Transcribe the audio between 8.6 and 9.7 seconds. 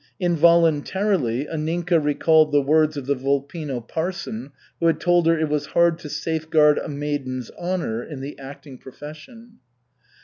profession.